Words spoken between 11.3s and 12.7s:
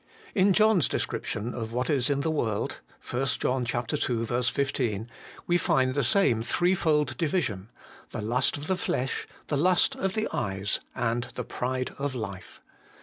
the pride of life.'